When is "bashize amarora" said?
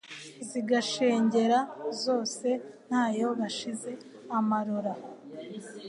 3.39-4.93